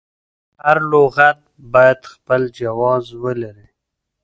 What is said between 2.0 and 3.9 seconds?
خپل جواز ولري.